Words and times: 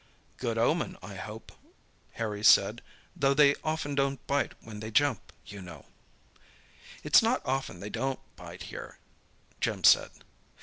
"Good 0.37 0.57
omen, 0.57 0.97
I 1.03 1.13
hope," 1.13 1.51
Harry 2.13 2.43
said, 2.43 2.81
"though 3.15 3.35
they 3.35 3.53
often 3.63 3.93
don't 3.93 4.25
bite 4.25 4.53
when 4.63 4.79
they 4.79 4.89
jump, 4.89 5.31
you 5.45 5.61
know." 5.61 5.85
"It's 7.03 7.21
not 7.21 7.45
often 7.45 7.81
they 7.81 7.91
don't 7.91 8.19
bite 8.35 8.63
here," 8.63 8.97
Jim 9.59 9.83
said. 9.83 10.09